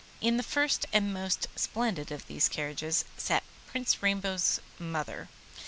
In 0.19 0.37
the 0.37 0.41
first 0.41 0.87
and 0.91 1.13
most 1.13 1.47
splendid 1.55 2.11
of 2.11 2.25
these 2.25 2.49
carriages 2.49 3.05
sat 3.17 3.43
Prince 3.67 4.01
Rainbow's 4.01 4.59
mother. 4.79 5.29